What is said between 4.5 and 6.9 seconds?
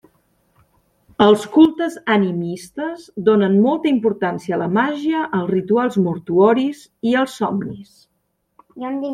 a la màgia, als rituals mortuoris